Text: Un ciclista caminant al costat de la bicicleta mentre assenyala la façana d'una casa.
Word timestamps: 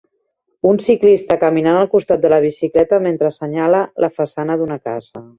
Un 0.67 0.77
ciclista 0.83 1.35
caminant 1.41 1.75
al 1.81 1.89
costat 1.91 2.23
de 2.23 2.31
la 2.33 2.39
bicicleta 2.45 2.99
mentre 3.07 3.27
assenyala 3.33 3.83
la 4.05 4.09
façana 4.21 4.57
d'una 4.63 4.79
casa. 4.91 5.23